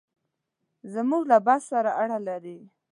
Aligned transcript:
زموږ 0.93 1.23
له 1.31 1.37
بحث 1.45 1.63
سره 1.71 1.91
اړه 2.03 2.17
لري. 2.27 2.59